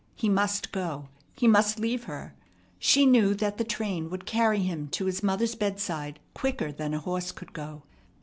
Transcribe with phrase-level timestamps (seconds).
[0.15, 1.09] He must go.
[1.35, 2.33] He must leave her.
[2.79, 6.99] She knew that the train would carry him to his mother's bedside quicker than a
[6.99, 7.83] horse could go.